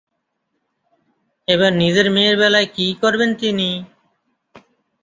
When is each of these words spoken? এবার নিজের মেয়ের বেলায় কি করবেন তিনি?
এবার 1.47 1.71
নিজের 1.81 2.07
মেয়ের 2.15 2.35
বেলায় 2.41 2.69
কি 2.75 2.87
করবেন 3.01 3.29
তিনি? 3.35 3.69